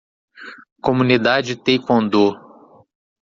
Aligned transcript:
Comunidade 0.85 1.53
Taekwondo 1.63 2.23